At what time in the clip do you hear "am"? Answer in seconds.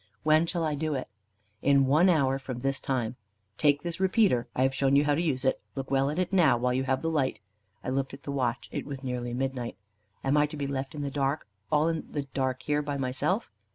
10.23-10.37